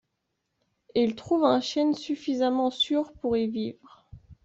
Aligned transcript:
Il 0.95 1.13
trouve 1.15 1.43
un 1.43 1.61
chêne 1.61 1.93
suffisamment 1.93 2.71
sûr 2.71 3.13
pour 3.13 3.37
y 3.37 3.45
vivre. 3.47 4.09